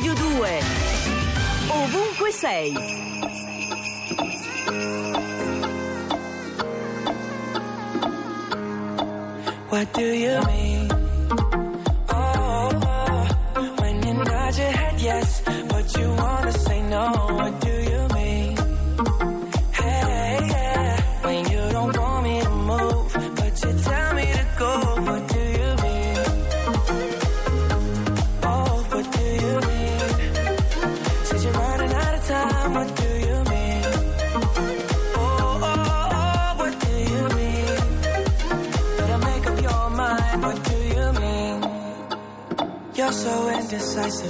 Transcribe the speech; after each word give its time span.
Radio 0.00 0.14
2. 0.14 0.60
Ovunque 1.68 2.32
sei. 2.32 2.72
What 9.68 9.92
do 9.92 10.00
you 10.00 10.40
mean? 10.46 10.69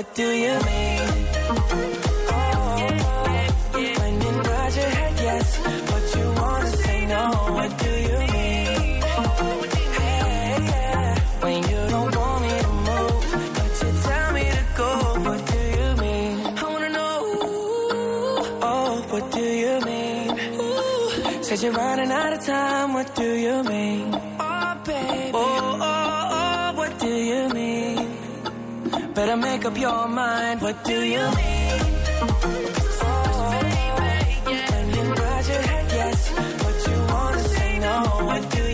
What 0.00 0.14
do 0.14 0.28
you 0.30 0.54
mean? 0.68 1.00
Oh, 2.30 2.78
when 4.00 4.14
you 4.24 4.32
nod 4.48 4.74
your 4.80 4.90
head 4.96 5.14
yes, 5.26 5.46
but 5.90 6.04
you 6.16 6.26
wanna 6.40 6.70
say 6.84 7.00
no. 7.14 7.24
What 7.56 7.70
do 7.84 7.92
you 8.08 8.18
mean? 8.34 9.02
Hey, 9.98 10.56
yeah, 10.72 11.18
when 11.44 11.58
you 11.70 11.80
don't 11.94 12.16
want 12.16 12.38
me 12.44 12.52
to 12.64 12.72
move, 12.88 13.24
but 13.56 13.72
you 13.82 13.90
tell 14.06 14.28
me 14.36 14.44
to 14.56 14.64
go. 14.80 14.90
What 15.28 15.40
do 15.52 15.60
you 15.78 15.88
mean? 16.04 16.34
I 16.46 16.64
wanna 16.72 16.90
know. 16.98 17.16
Oh, 18.70 18.90
what 19.10 19.24
do 19.32 19.46
you 19.64 19.74
mean? 19.90 20.28
Said 21.44 21.62
you're 21.62 21.72
running 21.72 22.10
out 22.10 22.32
of 22.32 22.40
time. 22.46 22.94
What 22.94 23.14
do 23.14 23.28
you 23.46 23.62
mean? 23.64 24.06
Make 29.60 29.66
up 29.66 29.78
your 29.78 30.08
mind. 30.08 30.62
What 30.62 30.84
do 30.84 31.02
you 31.02 31.18
mean? 31.18 31.80
Oh, 33.02 33.50
when 34.46 34.88
you 34.94 35.04
nod 35.14 35.46
your 35.52 35.62
head 35.70 35.86
yes, 35.92 36.32
but 36.62 36.76
you 36.88 36.98
wanna 37.12 37.40
say 37.40 37.78
no. 37.78 37.94
What 38.26 38.50
do 38.50 38.69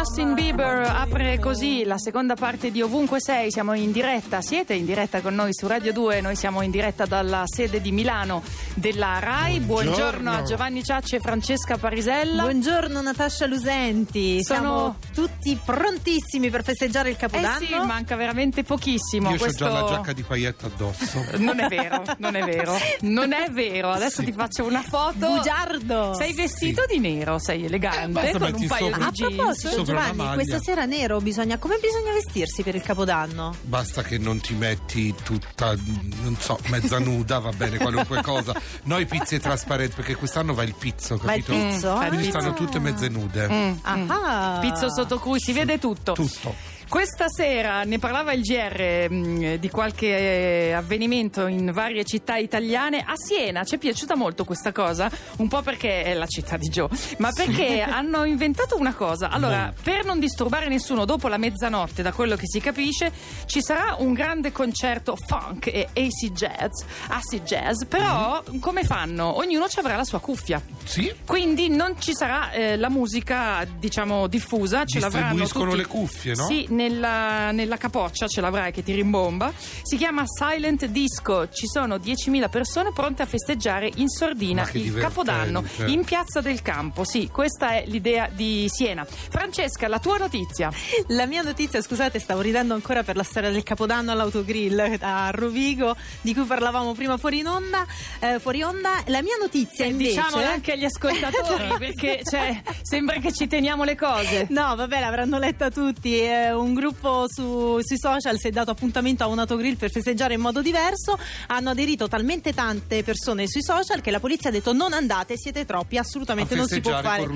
Justin 0.00 0.32
Bieber 0.32 0.80
apre 0.96 1.38
così 1.38 1.84
la 1.84 1.98
seconda 1.98 2.34
parte 2.34 2.70
di 2.70 2.80
Ovunque 2.80 3.20
Sei, 3.20 3.50
siamo 3.50 3.74
in 3.74 3.92
diretta, 3.92 4.40
siete 4.40 4.72
in 4.72 4.86
diretta 4.86 5.20
con 5.20 5.34
noi 5.34 5.50
su 5.52 5.66
Radio 5.66 5.92
2, 5.92 6.22
noi 6.22 6.36
siamo 6.36 6.62
in 6.62 6.70
diretta 6.70 7.04
dalla 7.04 7.42
sede 7.44 7.82
di 7.82 7.92
Milano 7.92 8.42
della 8.72 9.18
RAI. 9.18 9.60
Buongiorno, 9.60 9.96
Buongiorno. 9.98 10.32
a 10.32 10.42
Giovanni 10.42 10.82
Ciacci 10.82 11.16
e 11.16 11.20
Francesca 11.20 11.76
Parisella. 11.76 12.44
Buongiorno 12.44 13.02
Natascia 13.02 13.44
Lusenti, 13.46 14.42
Sono- 14.42 14.58
siamo 14.60 14.96
tutti 15.12 15.58
prontissimi 15.62 16.48
per 16.48 16.64
festeggiare 16.64 17.10
il 17.10 17.16
Eh 17.16 17.18
Capodanno. 17.18 17.58
sì, 17.58 17.74
manca 17.84 18.16
veramente 18.16 18.62
pochissimo. 18.62 19.30
Io 19.32 19.36
Questo... 19.38 19.66
ho 19.66 19.68
già 19.70 19.80
la 19.82 19.86
giacca 19.86 20.12
di 20.14 20.22
paillette 20.22 20.64
addosso. 20.64 21.24
Non 21.36 21.60
è 21.60 21.68
vero, 21.68 22.02
non 22.18 22.36
è 22.36 22.42
vero, 22.44 22.74
non 23.02 23.32
è 23.34 23.50
vero. 23.50 23.90
Adesso 23.90 24.20
Sì. 24.20 24.26
ti 24.26 24.32
faccio 24.32 24.64
una 24.64 24.80
foto. 24.82 25.34
Bugiardo. 25.36 26.14
Sei 26.14 26.32
vestito 26.32 26.84
di 26.88 26.98
nero, 26.98 27.38
sei 27.38 27.66
elegante, 27.66 28.08
basta 28.12 28.38
con 28.38 28.54
un 28.54 28.66
paio 28.66 28.84
sopra- 28.90 29.06
A 29.06 29.10
di 29.10 29.16
jeans. 29.16 29.34
proposito 29.36 29.68
Sopra 29.68 29.88
una 29.89 29.89
Giovanni, 29.90 30.34
questa 30.34 30.58
sera 30.60 30.84
nero 30.84 31.20
bisogna 31.20 31.58
come 31.58 31.78
bisogna 31.80 32.12
vestirsi 32.12 32.62
per 32.62 32.74
il 32.74 32.82
Capodanno? 32.82 33.54
Basta 33.62 34.02
che 34.02 34.18
non 34.18 34.40
ti 34.40 34.54
metti 34.54 35.14
tutta, 35.22 35.74
non 36.22 36.36
so, 36.38 36.58
mezza 36.68 36.98
nuda, 36.98 37.38
va 37.38 37.50
bene, 37.50 37.78
qualunque 37.78 38.20
cosa. 38.22 38.54
Noi 38.84 39.06
pizze 39.06 39.38
trasparenti, 39.40 39.94
perché 39.96 40.14
quest'anno 40.14 40.54
va 40.54 40.62
il 40.62 40.74
pizzo, 40.78 41.16
Va 41.22 41.34
il 41.34 41.44
capito? 41.44 41.66
pizzo? 41.68 41.94
Mm, 41.94 41.98
Quindi 41.98 42.16
pizzo. 42.26 42.38
stanno 42.38 42.54
tutte 42.54 42.78
mezze 42.78 43.08
nude. 43.08 43.48
Mm, 43.48 43.70
mm. 43.88 44.10
Ah. 44.10 44.58
Pizzo 44.60 44.90
sotto 44.90 45.18
cui 45.18 45.38
si 45.40 45.52
vede 45.52 45.78
tutto. 45.78 46.12
Tutto. 46.12 46.54
Questa 46.90 47.28
sera 47.28 47.84
ne 47.84 48.00
parlava 48.00 48.32
il 48.32 48.42
GR 48.42 49.08
mh, 49.08 49.54
di 49.58 49.70
qualche 49.70 50.70
eh, 50.70 50.72
avvenimento 50.72 51.46
in 51.46 51.70
varie 51.72 52.02
città 52.04 52.34
italiane. 52.36 53.04
A 53.06 53.14
Siena 53.14 53.62
ci 53.62 53.76
è 53.76 53.78
piaciuta 53.78 54.16
molto 54.16 54.44
questa 54.44 54.72
cosa, 54.72 55.08
un 55.36 55.46
po' 55.46 55.62
perché 55.62 56.02
è 56.02 56.14
la 56.14 56.26
città 56.26 56.56
di 56.56 56.66
Joe, 56.68 56.88
ma 57.18 57.30
perché 57.30 57.80
hanno 57.88 58.24
inventato 58.24 58.76
una 58.76 58.92
cosa. 58.92 59.28
Allora, 59.30 59.72
per 59.80 60.04
non 60.04 60.18
disturbare 60.18 60.66
nessuno, 60.66 61.04
dopo 61.04 61.28
la 61.28 61.36
mezzanotte, 61.36 62.02
da 62.02 62.10
quello 62.12 62.34
che 62.34 62.48
si 62.48 62.58
capisce, 62.58 63.12
ci 63.46 63.62
sarà 63.62 63.94
un 64.00 64.12
grande 64.12 64.50
concerto 64.50 65.14
funk 65.14 65.68
e 65.68 65.90
AC 65.94 66.32
jazz, 66.32 66.82
acid 67.06 67.44
jazz, 67.44 67.84
però 67.84 68.42
come 68.58 68.82
fanno? 68.82 69.36
Ognuno 69.36 69.68
ci 69.68 69.78
avrà 69.78 69.94
la 69.94 70.04
sua 70.04 70.18
cuffia. 70.18 70.60
Sì? 70.82 71.14
Quindi 71.24 71.68
non 71.68 72.00
ci 72.00 72.14
sarà 72.14 72.50
eh, 72.50 72.76
la 72.76 72.88
musica, 72.90 73.64
diciamo, 73.78 74.26
diffusa, 74.26 74.84
ce 74.84 74.98
l'avranno 74.98 75.38
Distribuiscono 75.44 75.70
tutti. 75.70 75.82
le 75.82 75.86
cuffie, 75.86 76.34
no? 76.34 76.46
Sì, 76.46 76.78
nella, 76.80 77.50
nella 77.50 77.76
capoccia, 77.76 78.26
ce 78.26 78.40
l'avrai 78.40 78.72
che 78.72 78.82
ti 78.82 78.94
rimbomba. 78.94 79.52
Si 79.82 79.96
chiama 79.96 80.24
Silent 80.26 80.86
Disco. 80.86 81.48
Ci 81.48 81.66
sono 81.66 81.96
10.000 81.96 82.48
persone 82.48 82.92
pronte 82.92 83.22
a 83.22 83.26
festeggiare 83.26 83.90
in 83.96 84.08
sordina 84.08 84.68
il. 84.72 84.94
Capodanno 84.94 85.62
in 85.86 86.04
Piazza 86.04 86.40
del 86.40 86.62
Campo. 86.62 87.04
Sì, 87.04 87.28
questa 87.30 87.72
è 87.72 87.84
l'idea 87.86 88.28
di 88.32 88.66
Siena. 88.68 89.04
Francesca, 89.04 89.88
la 89.88 89.98
tua 89.98 90.16
notizia. 90.16 90.70
La 91.08 91.26
mia 91.26 91.42
notizia, 91.42 91.82
scusate, 91.82 92.18
stavo 92.18 92.40
ridendo 92.40 92.72
ancora 92.74 93.02
per 93.02 93.16
la 93.16 93.22
storia 93.22 93.50
del 93.50 93.62
Capodanno 93.62 94.12
all'autogrill 94.12 94.98
a 95.00 95.30
Rovigo, 95.30 95.96
di 96.22 96.32
cui 96.34 96.44
parlavamo 96.44 96.94
prima 96.94 97.16
fuori 97.18 97.38
in 97.38 97.46
onda. 97.46 97.84
eh, 98.20 98.38
fuori 98.38 98.62
onda. 98.62 99.02
La 99.06 99.22
mia 99.22 99.36
notizia 99.38 99.84
invece. 99.84 100.10
Diciamolo 100.10 100.46
anche 100.46 100.72
agli 100.72 100.84
ascoltatori, 100.84 101.74
perché 101.78 102.22
cioè, 102.28 102.62
sembra 102.82 103.18
che 103.18 103.32
ci 103.32 103.46
teniamo 103.46 103.84
le 103.84 103.96
cose. 103.96 104.46
No, 104.50 104.74
vabbè, 104.74 105.00
l'avranno 105.00 105.38
letta 105.38 105.70
tutti. 105.70 106.20
Eh, 106.20 106.52
un 106.52 106.69
gruppo 106.74 107.26
su- 107.28 107.78
sui 107.82 107.98
social 107.98 108.38
si 108.38 108.48
è 108.48 108.50
dato 108.50 108.70
appuntamento 108.70 109.22
a 109.24 109.26
un 109.26 109.38
autogrill 109.38 109.76
per 109.76 109.90
festeggiare 109.90 110.34
in 110.34 110.40
modo 110.40 110.62
diverso. 110.62 111.18
Hanno 111.48 111.70
aderito 111.70 112.08
talmente 112.08 112.52
tante 112.52 113.02
persone 113.02 113.46
sui 113.48 113.62
social 113.62 114.00
che 114.00 114.10
la 114.10 114.20
polizia 114.20 114.48
ha 114.50 114.52
detto 114.52 114.72
non 114.72 114.92
andate, 114.92 115.36
siete 115.36 115.64
troppi, 115.64 115.96
assolutamente 115.98 116.54
non 116.54 116.66
si 116.66 116.80
può 116.80 117.00
fare. 117.00 117.26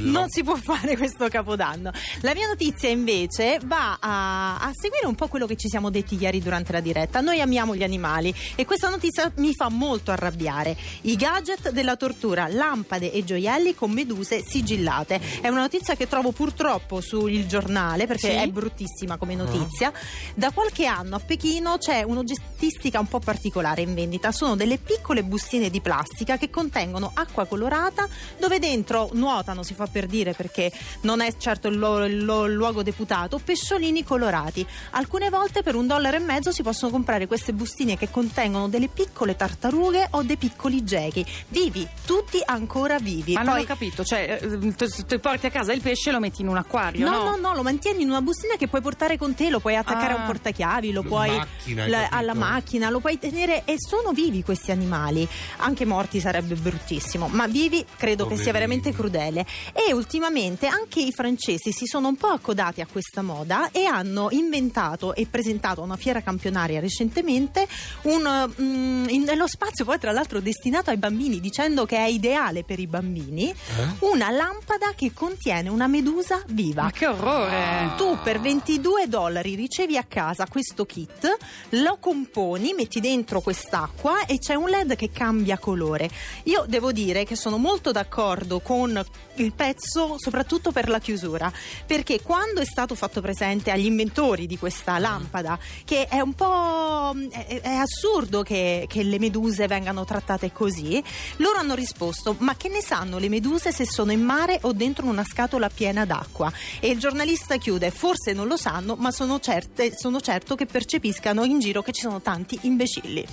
Non 0.00 0.28
si 0.30 0.42
può 0.42 0.54
fare 0.56 0.96
questo 0.96 1.28
capodanno. 1.28 1.90
La 2.20 2.34
mia 2.34 2.46
notizia 2.46 2.88
invece 2.88 3.58
va 3.64 3.98
a, 4.00 4.56
a 4.58 4.70
seguire 4.74 5.06
un 5.06 5.14
po' 5.14 5.28
quello 5.28 5.46
che 5.46 5.56
ci 5.56 5.68
siamo 5.68 5.90
detti 5.90 6.16
ieri 6.20 6.40
durante 6.40 6.72
la 6.72 6.80
diretta. 6.80 7.20
Noi 7.20 7.40
amiamo 7.40 7.74
gli 7.74 7.82
animali 7.82 8.34
e 8.54 8.64
questa 8.64 8.88
notizia 8.88 9.30
mi 9.36 9.54
fa 9.54 9.68
molto 9.68 10.10
arrabbiare. 10.10 10.76
I 11.02 11.16
gadget 11.16 11.70
della 11.70 11.96
tortura, 11.96 12.48
lampade 12.48 13.12
e 13.12 13.24
gioielli 13.24 13.74
con 13.74 13.90
meduse 13.90 14.42
sigillate. 14.46 15.20
È 15.40 15.48
una 15.48 15.60
notizia 15.60 15.94
che 15.94 16.06
trovo 16.08 16.32
purtroppo 16.32 17.00
sul 17.00 17.46
giornale 17.46 18.06
perché 18.06 18.30
Sì? 18.30 18.34
è 18.36 18.48
bruttissima 18.78 19.16
come 19.16 19.34
notizia. 19.34 19.92
Da 20.34 20.50
qualche 20.52 20.86
anno 20.86 21.16
a 21.16 21.18
Pechino 21.20 21.78
c'è 21.78 22.02
un'oggettistica 22.02 23.00
un 23.00 23.06
po' 23.08 23.18
particolare 23.18 23.82
in 23.82 23.92
vendita. 23.94 24.30
Sono 24.30 24.54
delle 24.54 24.78
piccole 24.78 25.24
bustine 25.24 25.68
di 25.70 25.80
plastica 25.80 26.36
che 26.36 26.48
contengono 26.50 27.10
acqua 27.14 27.44
colorata 27.46 28.06
dove 28.38 28.58
dentro 28.60 29.10
nuotano, 29.14 29.62
si 29.64 29.74
fa 29.74 29.86
per 29.86 30.06
dire 30.06 30.32
perché 30.32 30.70
non 31.02 31.20
è 31.20 31.34
certo 31.36 31.68
il, 31.68 31.78
lo- 31.78 32.04
il 32.04 32.24
lo- 32.24 32.44
il 32.46 32.52
luogo 32.54 32.82
deputato, 32.82 33.40
pesciolini 33.42 34.04
colorati. 34.04 34.64
Alcune 34.92 35.28
volte 35.28 35.62
per 35.62 35.74
un 35.74 35.86
dollaro 35.86 36.16
e 36.16 36.20
mezzo 36.20 36.52
si 36.52 36.62
possono 36.62 36.90
comprare 36.92 37.26
queste 37.26 37.52
bustine 37.52 37.96
che 37.96 38.10
contengono 38.10 38.68
delle 38.68 38.88
piccole 38.88 39.34
tartarughe 39.34 40.08
o 40.12 40.22
dei 40.22 40.36
piccoli 40.36 40.84
gechi. 40.84 41.24
Vivi, 41.48 41.86
tutti 42.06 42.40
ancora 42.44 42.98
vivi. 42.98 43.32
Ma 43.32 43.42
non 43.42 43.54
Poi- 43.54 43.62
ho 43.62 43.66
capito, 43.66 44.04
cioè, 44.04 44.38
eh, 44.40 44.58
ti 44.74 44.86
ti 45.06 45.18
porti 45.18 45.46
a 45.46 45.50
casa 45.50 45.72
il 45.72 45.80
pesce 45.80 46.10
e 46.10 46.12
lo 46.12 46.20
metti 46.20 46.42
in 46.42 46.48
un 46.48 46.56
acquario, 46.56 47.08
No, 47.08 47.16
no? 47.24 47.30
no, 47.30 47.36
no, 47.36 47.54
lo 47.54 47.62
mantieni 47.62 48.02
in 48.02 48.08
una 48.10 48.20
bustina 48.22 48.56
che 48.56 48.67
puoi 48.68 48.80
portare 48.80 49.18
con 49.18 49.34
te, 49.34 49.50
lo 49.50 49.60
puoi 49.60 49.76
attaccare 49.76 50.12
Ah. 50.12 50.16
a 50.16 50.20
un 50.20 50.26
portachiavi, 50.26 50.92
lo 50.92 51.02
puoi 51.02 51.30
macchina, 51.36 51.86
la- 51.88 52.08
alla 52.10 52.34
macchina, 52.34 52.90
lo 52.90 53.00
puoi 53.00 53.18
tenere 53.18 53.62
e 53.64 53.74
sono 53.78 54.12
vivi 54.12 54.42
questi 54.42 54.70
animali. 54.70 55.26
Anche 55.58 55.84
morti 55.84 56.20
sarebbe 56.20 56.54
bruttissimo, 56.54 57.28
ma 57.28 57.46
vivi 57.46 57.84
credo 57.96 58.26
che 58.26 58.36
sia 58.36 58.52
veramente 58.52 58.92
crudele. 58.92 59.44
E 59.72 59.92
ultimamente 59.92 60.66
anche 60.66 61.00
i 61.00 61.12
francesi 61.12 61.72
si 61.72 61.86
sono 61.86 62.08
un 62.08 62.16
po' 62.16 62.28
accodati 62.28 62.80
a 62.80 62.86
questa 62.90 63.22
moda 63.22 63.70
e 63.70 63.84
hanno 63.84 64.28
inventato 64.30 65.14
e 65.14 65.26
presentato 65.30 65.80
a 65.80 65.84
una 65.84 65.96
fiera 65.96 66.20
campionaria 66.22 66.80
recentemente 66.80 67.66
un, 68.02 68.22
mm, 68.60 69.08
in- 69.08 69.22
nello 69.22 69.46
spazio 69.46 69.84
poi 69.84 69.98
tra 69.98 70.12
l'altro 70.12 70.40
destinato 70.40 70.90
ai 70.90 70.96
bambini 70.96 71.40
dicendo 71.40 71.86
che 71.86 71.96
è 71.96 72.06
ideale 72.06 72.64
per 72.64 72.78
i 72.78 72.86
bambini 72.86 73.52
una 74.00 74.30
lampada 74.30 74.92
che 74.94 75.12
contiene 75.12 75.68
una 75.68 75.86
medusa 75.86 76.42
viva. 76.48 76.82
Ma 76.84 76.90
che 76.90 77.06
orrore! 77.06 77.92
Tu 77.96 78.16
per 78.22 78.40
22 78.48 79.08
dollari 79.08 79.54
ricevi 79.54 79.98
a 79.98 80.04
casa 80.04 80.46
questo 80.46 80.86
kit, 80.86 81.36
lo 81.72 81.98
componi, 82.00 82.72
metti 82.72 82.98
dentro 82.98 83.42
quest'acqua 83.42 84.24
e 84.24 84.38
c'è 84.38 84.54
un 84.54 84.70
LED 84.70 84.96
che 84.96 85.10
cambia 85.10 85.58
colore. 85.58 86.08
Io 86.44 86.64
devo 86.66 86.90
dire 86.90 87.24
che 87.24 87.36
sono 87.36 87.58
molto 87.58 87.92
d'accordo 87.92 88.60
con 88.60 89.04
il 89.34 89.52
pezzo, 89.52 90.14
soprattutto 90.16 90.72
per 90.72 90.88
la 90.88 90.98
chiusura, 90.98 91.52
perché 91.84 92.22
quando 92.22 92.62
è 92.62 92.64
stato 92.64 92.94
fatto 92.94 93.20
presente 93.20 93.70
agli 93.70 93.84
inventori 93.84 94.46
di 94.46 94.56
questa 94.56 94.98
lampada, 94.98 95.58
che 95.84 96.06
è 96.08 96.20
un 96.20 96.32
po' 96.32 97.14
è, 97.30 97.60
è 97.60 97.74
assurdo 97.74 98.42
che, 98.42 98.86
che 98.88 99.02
le 99.02 99.18
meduse 99.18 99.66
vengano 99.66 100.06
trattate 100.06 100.52
così, 100.52 101.04
loro 101.36 101.58
hanno 101.58 101.74
risposto: 101.74 102.34
ma 102.38 102.56
che 102.56 102.70
ne 102.70 102.80
sanno 102.80 103.18
le 103.18 103.28
meduse 103.28 103.72
se 103.72 103.84
sono 103.84 104.10
in 104.10 104.22
mare 104.22 104.58
o 104.62 104.72
dentro 104.72 105.04
una 105.04 105.22
scatola 105.22 105.68
piena 105.68 106.06
d'acqua? 106.06 106.50
E 106.80 106.88
il 106.88 106.98
giornalista 106.98 107.58
chiude: 107.58 107.90
forse 107.90 108.36
non 108.38 108.46
lo 108.46 108.56
sanno, 108.56 108.94
ma 108.96 109.10
sono, 109.10 109.40
certe, 109.40 109.92
sono 109.96 110.20
certo 110.20 110.54
che 110.54 110.64
percepiscano 110.66 111.42
in 111.42 111.58
giro 111.58 111.82
che 111.82 111.90
ci 111.90 112.02
sono 112.02 112.20
tanti 112.20 112.56
imbecilli. 112.62 113.24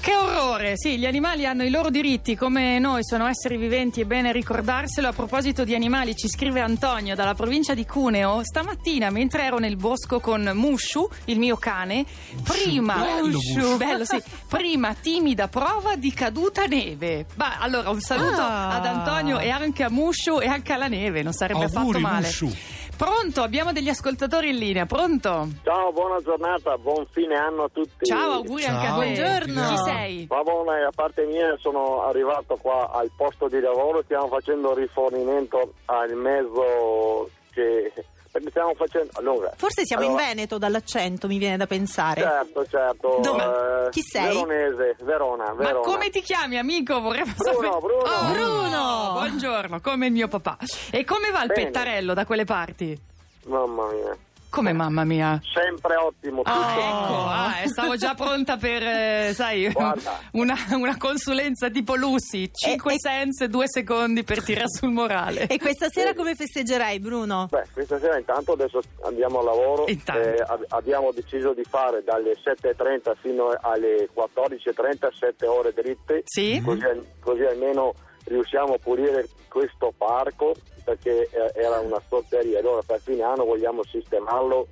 Che 0.00 0.14
orrore! 0.14 0.74
Sì, 0.76 0.98
gli 0.98 1.06
animali 1.06 1.46
hanno 1.46 1.64
i 1.64 1.70
loro 1.70 1.88
diritti, 1.88 2.36
come 2.36 2.78
noi 2.78 3.02
sono 3.02 3.26
esseri 3.26 3.56
viventi, 3.56 4.02
è 4.02 4.04
bene 4.04 4.32
ricordarselo. 4.32 5.08
A 5.08 5.12
proposito 5.12 5.64
di 5.64 5.74
animali, 5.74 6.14
ci 6.14 6.28
scrive 6.28 6.60
Antonio 6.60 7.14
dalla 7.14 7.32
provincia 7.34 7.72
di 7.72 7.86
Cuneo. 7.86 8.42
Stamattina, 8.44 9.08
mentre 9.10 9.44
ero 9.44 9.58
nel 9.58 9.76
bosco 9.76 10.20
con 10.20 10.42
Mushu, 10.54 11.08
il 11.24 11.38
mio 11.38 11.56
cane, 11.56 12.04
prima, 12.44 12.94
bello, 12.96 13.38
Mushu. 13.38 13.76
bello, 13.78 14.04
sì, 14.04 14.22
prima 14.48 14.92
timida 14.94 15.48
prova 15.48 15.96
di 15.96 16.12
caduta 16.12 16.66
neve. 16.66 17.24
Ma 17.36 17.56
allora 17.58 17.88
un 17.88 18.00
saluto 18.00 18.40
Ah. 18.40 18.74
ad 18.76 18.84
Antonio 18.84 19.38
e 19.38 19.48
anche 19.48 19.82
a 19.82 19.88
Mushu 19.90 20.40
e 20.40 20.46
anche 20.46 20.72
alla 20.74 20.88
neve, 20.88 21.22
non 21.22 21.32
sarebbe 21.32 21.64
affatto 21.64 21.98
male. 21.98 22.26
Mushu. 22.26 22.54
Pronto, 22.96 23.42
abbiamo 23.42 23.72
degli 23.72 23.90
ascoltatori 23.90 24.48
in 24.50 24.56
linea, 24.56 24.86
pronto? 24.86 25.48
Ciao, 25.62 25.92
buona 25.92 26.18
giornata, 26.22 26.78
buon 26.78 27.06
fine 27.10 27.34
anno 27.36 27.64
a 27.64 27.68
tutti. 27.70 28.06
Ciao, 28.06 28.32
auguri 28.32 28.62
Ciao, 28.62 28.74
anche 28.74 28.86
a 28.86 28.90
te. 28.90 28.96
buongiorno. 28.96 29.68
Chi 29.68 29.76
sei? 29.84 30.26
Va 30.26 30.42
bene, 30.42 30.84
a 30.84 30.92
parte 30.94 31.24
mia 31.26 31.54
sono 31.58 32.02
arrivato 32.04 32.56
qua 32.56 32.90
al 32.90 33.10
posto 33.14 33.48
di 33.48 33.60
lavoro, 33.60 34.02
stiamo 34.02 34.28
facendo 34.28 34.74
rifornimento 34.74 35.74
al 35.86 36.14
mezzo 36.14 37.28
che... 37.52 37.92
perché 38.36 38.50
stiamo 38.50 38.74
facendo... 38.74 39.10
Allora, 39.14 39.52
Forse 39.56 39.84
siamo 39.84 40.04
in 40.04 40.10
allora, 40.10 40.26
Veneto 40.26 40.58
dall'accento, 40.58 41.26
mi 41.26 41.38
viene 41.38 41.56
da 41.56 41.66
pensare. 41.66 42.20
Certo, 42.20 42.66
certo. 42.66 43.18
Dove? 43.22 43.42
eh, 43.86 43.90
Chi 43.90 44.02
sei? 44.02 44.26
Veronese, 44.34 44.96
Verona, 45.02 45.44
Ma 45.46 45.54
Verona. 45.54 45.80
come 45.86 46.10
ti 46.10 46.20
chiami, 46.20 46.58
amico? 46.58 47.00
Vorremmo 47.00 47.32
Bruno, 47.36 47.52
sapere. 47.54 47.78
Bruno. 47.80 48.02
Oh, 48.02 48.32
Bruno. 48.32 49.10
Buongiorno, 49.12 49.80
come 49.80 50.06
il 50.06 50.12
mio 50.12 50.28
papà. 50.28 50.58
E 50.90 51.04
come 51.04 51.30
va 51.30 51.42
il 51.42 51.48
Bene. 51.48 51.64
pettarello 51.64 52.14
da 52.14 52.24
quelle 52.26 52.44
parti? 52.44 52.98
Mamma 53.46 53.86
mia. 53.92 54.16
Come 54.48 54.72
mamma 54.72 55.04
mia? 55.04 55.40
Sempre 55.52 55.96
ottimo. 55.96 56.42
tutto. 56.42 56.50
Ah, 56.56 56.72
ecco, 56.78 57.14
ah, 57.26 57.60
eh, 57.62 57.68
stavo 57.68 57.96
già 57.96 58.14
pronta 58.14 58.56
per, 58.56 58.82
eh, 58.82 59.32
sai, 59.34 59.70
una, 60.32 60.54
una 60.72 60.96
consulenza 60.96 61.68
tipo 61.68 61.94
Lucy, 61.94 62.50
5 62.52 62.92
E- 62.92 62.94
e- 62.94 62.98
sense, 62.98 63.48
2 63.48 63.64
secondi 63.68 64.22
per 64.24 64.42
tirare 64.42 64.68
sul 64.70 64.90
morale. 64.90 65.46
E 65.46 65.58
questa 65.58 65.88
sera 65.88 66.14
come 66.14 66.34
festeggerai, 66.34 66.98
Bruno? 67.00 67.48
Beh, 67.50 67.64
questa 67.72 67.98
sera 67.98 68.16
intanto 68.18 68.52
adesso 68.52 68.80
andiamo 69.04 69.40
al 69.40 69.44
lavoro. 69.44 69.84
Intanto. 69.88 70.22
Eh, 70.22 70.42
ab- 70.46 70.64
abbiamo 70.68 71.12
deciso 71.12 71.52
di 71.52 71.64
fare 71.68 72.02
dalle 72.02 72.32
7.30 72.42 73.14
fino 73.20 73.54
alle 73.60 74.08
14.30 74.14 75.08
7 75.12 75.46
ore 75.46 75.72
dritte. 75.74 76.22
Sì? 76.24 76.62
Così, 76.64 76.82
al- 76.84 77.04
così 77.20 77.42
almeno 77.42 77.94
riusciamo 78.24 78.74
a 78.74 78.78
pulire 78.78 79.28
questo 79.48 79.92
parco 79.96 80.54
perché 80.86 81.28
eh, 81.30 81.60
era 81.60 81.80
una 81.80 82.00
storteria. 82.06 82.60
Allora 82.60 82.80
per 82.86 83.00
fine 83.02 83.22
anno 83.24 83.44
vogliamo 83.44 83.82
sistemarlo. 83.84 84.68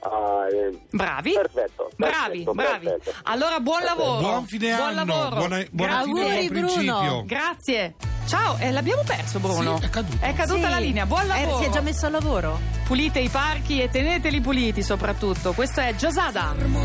ah, 0.00 0.46
eh, 0.48 0.78
Bravi? 0.90 1.32
Perfetto. 1.32 1.90
Bravi, 1.96 2.44
perfetto, 2.44 2.52
bravi. 2.54 2.86
perfetto. 2.86 3.16
Allora, 3.24 3.58
buon 3.60 3.82
lavoro. 3.82 4.20
Buon 4.20 4.46
fine 4.46 4.76
Buon 4.76 4.98
anno, 4.98 5.04
lavoro. 5.04 5.36
buona, 5.36 5.64
buona 5.72 5.98
Auguri. 5.98 6.48
Bruno. 6.48 7.22
Grazie. 7.26 7.94
Ciao, 8.26 8.56
eh, 8.58 8.70
l'abbiamo 8.72 9.02
perso 9.06 9.38
Bruno. 9.38 9.78
Sì, 9.78 9.84
è 9.84 9.90
caduto. 9.90 10.16
È 10.24 10.32
caduta 10.34 10.64
Sì. 10.66 10.70
la 10.70 10.78
linea. 10.78 11.06
Buon 11.06 11.22
Eh, 11.24 11.26
lavoro. 11.44 11.58
si 11.58 11.64
è 11.64 11.70
già 11.70 11.80
messo 11.80 12.06
al 12.06 12.12
lavoro? 12.12 12.58
Pulite 12.86 13.18
i 13.20 13.28
parchi 13.28 13.80
e 13.82 13.88
teneteli 13.88 14.40
puliti 14.40 14.82
soprattutto. 14.82 15.52
Questo 15.52 15.80
è 15.80 15.94
Giosada. 15.94 16.54
fermo 16.56 16.80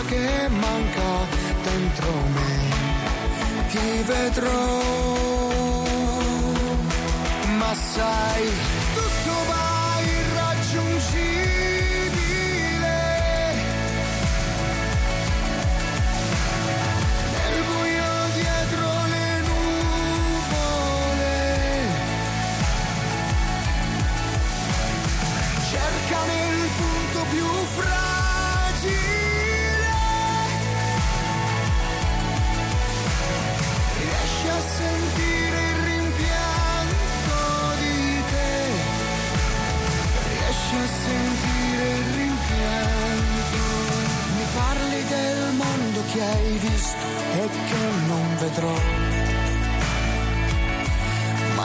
cosa 0.00 0.04
che 0.08 0.48
manca 0.48 1.26
dentro 1.62 2.12
me 2.34 2.68
ti 3.68 4.02
vedrò. 4.04 4.82
Ma 7.58 7.74
sai, 7.74 8.50
tutto 8.94 9.34
va 9.48 9.69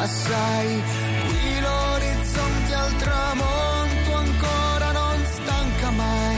Ma 0.06 0.12
sai, 0.12 0.84
qui 1.26 1.60
l'orizzonte 1.62 2.74
al 2.76 2.96
tramonto 2.98 4.14
ancora 4.14 4.92
non 4.92 5.26
stanca 5.26 5.90
mai. 5.90 6.38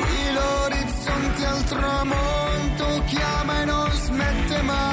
Qui 0.00 0.32
l'orizzonte 0.32 1.44
al 1.44 1.64
tramonto 1.64 3.02
chiama 3.04 3.60
e 3.60 3.64
non 3.66 3.90
smette 3.90 4.62
mai. 4.62 4.89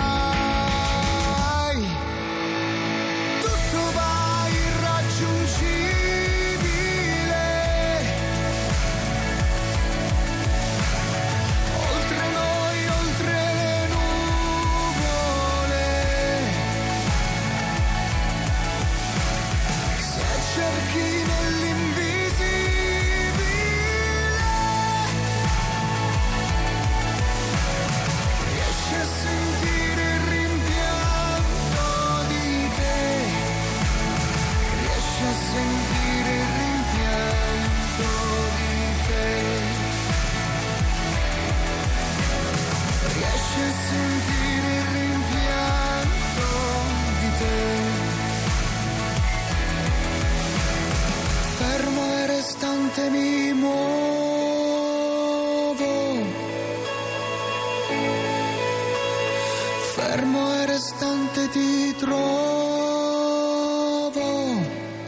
Fermo 60.17 60.51
e 60.51 60.65
restante 60.65 61.47
ti 61.49 61.95
trovo. 61.95 62.15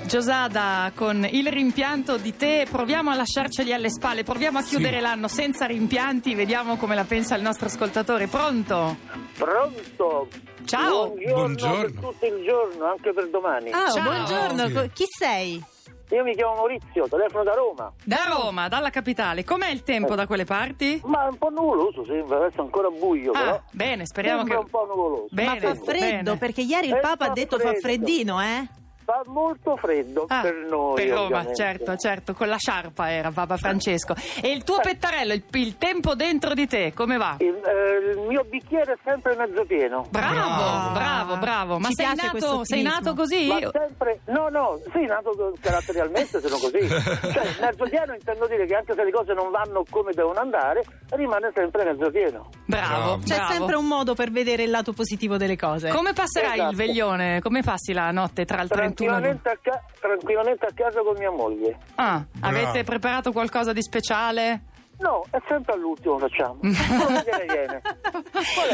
Giosada 0.06 0.92
con 0.94 1.28
il 1.28 1.48
rimpianto 1.48 2.18
di 2.18 2.36
te, 2.36 2.68
proviamo 2.70 3.10
a 3.10 3.16
lasciarceli 3.16 3.74
alle 3.74 3.90
spalle, 3.90 4.22
proviamo 4.24 4.60
a 4.60 4.62
chiudere 4.62 5.00
l'anno 5.02 5.28
senza 5.28 5.66
rimpianti, 5.66 6.36
vediamo 6.36 6.76
come 6.78 6.94
la 6.94 7.06
pensa 7.06 7.34
il 7.36 7.42
nostro 7.42 7.66
ascoltatore. 7.66 8.28
Pronto? 8.28 8.98
Pronto? 9.36 10.28
Ciao. 10.66 11.08
Buongiorno, 11.08 11.34
Buongiorno. 11.34 11.82
per 11.82 11.92
tutto 11.94 12.26
il 12.28 12.44
giorno, 12.46 12.86
anche 12.86 13.12
per 13.12 13.30
domani. 13.32 13.72
Ah, 13.72 13.90
Ciao. 13.90 14.04
buongiorno, 14.04 14.68
Sì. 14.84 14.90
chi 14.94 15.06
sei? 15.08 15.64
Io 16.12 16.24
mi 16.24 16.34
chiamo 16.34 16.56
Maurizio, 16.56 17.08
telefono 17.08 17.44
da 17.44 17.54
Roma. 17.54 17.94
Da 18.04 18.26
Roma, 18.28 18.68
dalla 18.68 18.90
capitale, 18.90 19.44
com'è 19.44 19.70
il 19.70 19.84
tempo 19.84 20.16
da 20.16 20.26
quelle 20.26 20.44
parti? 20.44 21.00
Ma 21.06 21.26
è 21.26 21.30
un 21.30 21.38
po' 21.38 21.50
nuvoloso, 21.50 22.04
sembra, 22.04 22.38
adesso 22.38 22.58
è 22.58 22.62
ancora 22.62 22.90
buio, 22.90 23.32
però. 23.32 23.52
Ah, 23.54 23.62
bene, 23.72 24.06
speriamo 24.08 24.40
sembra 24.40 24.58
che... 24.58 24.64
un 24.64 24.70
po' 24.70 24.86
nuvoloso. 24.88 25.28
Bene, 25.30 25.50
Ma 25.50 25.60
fa 25.60 25.76
freddo 25.76 26.24
bene. 26.24 26.38
perché 26.38 26.62
ieri 26.62 26.88
il 26.88 26.94
Eh, 26.96 27.00
Papa 27.00 27.26
ha 27.26 27.28
fa 27.28 27.34
detto 27.34 27.58
fa 27.60 27.68
freddo. 27.68 27.80
freddino, 27.82 28.42
eh? 28.42 28.68
Fa 29.10 29.24
molto 29.26 29.76
freddo 29.76 30.26
Ah, 30.28 30.42
per 30.42 30.54
noi. 30.70 30.94
per 30.96 31.08
Roma, 31.08 31.24
ovviamente. 31.24 31.56
certo, 31.56 31.96
certo, 31.96 32.34
con 32.36 32.48
la 32.48 32.58
sciarpa 32.58 33.10
era 33.12 33.32
Papa 33.32 33.58
Francesco. 33.58 34.14
E 34.40 34.52
il 34.52 34.64
tuo 34.64 34.78
pettarello, 34.80 35.34
il, 35.34 35.44
il 35.54 35.78
tempo 35.80 36.14
dentro 36.14 36.54
di 36.54 36.68
te, 36.68 36.94
come 36.94 37.18
va? 37.18 37.38
Il, 37.40 37.48
eh, 37.48 38.12
il 38.12 38.20
mio 38.28 38.44
bicchiere 38.44 38.94
è 38.94 38.98
sempre 39.04 39.36
mezzo 39.36 39.66
pieno. 39.66 40.06
Bravo, 40.12 40.92
bravo, 40.94 41.38
bravo. 41.38 41.80
Ma 41.80 41.88
Ci 41.88 41.96
sei 41.96 42.14
nato, 42.16 42.64
sei 42.66 42.82
nato 42.84 43.16
così? 43.16 43.48
Ma 43.48 43.58
sempre, 43.72 44.20
no, 44.26 44.48
no, 44.50 44.80
sì, 44.94 45.04
nato 45.06 45.54
caratterialmente 45.60 46.40
sono 46.40 46.58
così. 46.58 46.88
cioè, 47.34 47.56
mezzo 47.62 47.86
pieno 47.90 48.14
intendo 48.14 48.46
dire 48.46 48.68
che 48.68 48.76
anche 48.76 48.94
se 48.94 49.04
le 49.04 49.12
cose 49.12 49.34
non 49.34 49.50
vanno 49.50 49.84
come 49.90 50.12
devono 50.14 50.38
andare, 50.40 50.84
rimane 51.10 51.52
sempre 51.56 51.84
mezzo 51.84 52.12
pieno. 52.12 52.48
Bravo, 52.66 52.88
Bravo. 52.96 53.20
C'è 53.26 53.36
bravo. 53.38 53.54
sempre 53.54 53.76
un 53.76 53.86
modo 53.88 54.14
per 54.14 54.30
vedere 54.30 54.62
il 54.64 54.70
lato 54.70 54.94
positivo 54.94 55.38
delle 55.38 55.56
cose. 55.56 55.90
Come 55.90 56.14
passerai 56.14 56.54
Esatto. 56.60 56.70
il 56.70 56.78
veglione? 56.78 57.42
Come 57.42 57.64
passi 57.64 57.92
la 57.92 58.12
notte 58.12 58.46
tra 58.46 58.62
il 58.62 58.68
31 58.70 58.88
e 58.88 58.88
il... 58.90 58.99
Tranquillamente 59.06 59.50
a, 59.50 59.58
ca- 59.62 59.84
tranquillamente 60.00 60.66
a 60.66 60.72
casa 60.74 61.00
con 61.02 61.16
mia 61.18 61.32
moglie. 61.32 61.78
Ah, 61.96 62.24
avete 62.42 62.64
Bravo. 62.72 62.84
preparato 62.84 63.32
qualcosa 63.32 63.74
di 63.74 63.82
speciale? 63.82 64.62
No, 65.00 65.24
è 65.32 65.38
sempre 65.48 65.74
all'ultimo 65.76 66.18
facciamo. 66.20 66.60
Il 66.64 67.82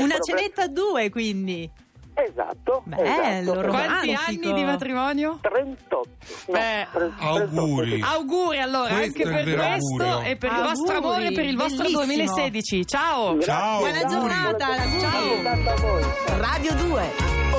Una 0.04 0.20
cenetta 0.20 0.64
a 0.64 0.68
due, 0.68 1.10
quindi. 1.10 1.70
Esatto. 2.18 2.82
Bello, 2.86 3.52
esatto. 3.52 3.68
Quanti 3.68 4.14
anni 4.14 4.54
di 4.54 4.64
matrimonio? 4.64 5.38
38. 5.42 6.10
No, 6.48 6.54
Beh, 6.54 6.88
tre- 6.92 7.12
38, 7.18 7.60
auguri. 7.60 8.02
Auguri 8.02 8.60
allora 8.62 8.96
Questo 8.96 9.04
anche 9.04 9.22
il 9.22 9.44
per 9.46 9.56
questo 9.56 10.04
augurio. 10.04 10.22
e 10.32 10.36
per 10.38 10.50
il 10.50 10.56
Auguri, 10.56 10.70
vostro 10.76 10.98
amore 10.98 11.32
per 11.34 11.46
il 11.46 11.58
vostro 11.58 11.78
bellissimo. 11.84 12.06
2016. 12.06 12.86
Ciao! 12.88 13.42
Ciao. 13.42 13.78
Buona 13.80 13.92
Grazie, 14.00 14.08
giornata, 14.18 14.66
buona 14.66 14.82
auguri. 14.84 15.44
giornata 15.44 15.72
a 15.72 15.76
voi. 15.76 16.04
Radio 16.40 16.74
2, 16.74 17.12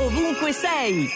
ovunque 0.07 0.53
sei. 0.53 1.09